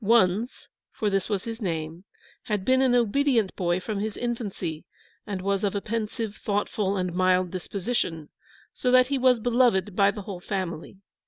Wunzh, 0.03 0.65
for 0.91 1.11
this 1.11 1.29
was 1.29 1.43
his 1.43 1.61
name, 1.61 2.05
had 2.45 2.65
been 2.65 2.81
an 2.81 2.95
obedient 2.95 3.55
boy 3.55 3.79
from 3.79 3.99
his 3.99 4.17
infancy, 4.17 4.83
and 5.27 5.43
was 5.43 5.63
of 5.63 5.75
a 5.75 5.79
pensive, 5.79 6.37
thoughtful, 6.37 6.97
and 6.97 7.13
mild 7.13 7.51
disposition, 7.51 8.29
so 8.73 8.89
that 8.89 9.09
he 9.09 9.19
was 9.19 9.39
beloved 9.39 9.95
by 9.95 10.09
the 10.09 10.23
whole 10.23 10.39
family. 10.41 10.97